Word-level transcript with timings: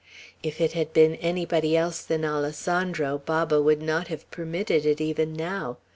If 0.41 0.59
it 0.59 0.71
had 0.73 0.93
been 0.93 1.13
anybody 1.17 1.77
else 1.77 2.01
than 2.03 2.25
Alessandro, 2.25 3.19
Baba 3.19 3.61
would 3.61 3.83
not 3.83 4.07
have 4.07 4.25
permitted 4.31 4.83
it 4.83 4.99
even 4.99 5.31
now. 5.31 5.77